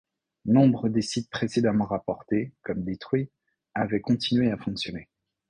Nombre 0.45 0.89
des 0.89 1.03
sites 1.03 1.29
précédemment 1.29 1.85
rapportés 1.85 2.55
comme 2.63 2.81
détruits 2.83 3.29
avaient 3.75 4.01
continué 4.01 4.49
à 4.49 4.57
fonctionner. 4.57 5.09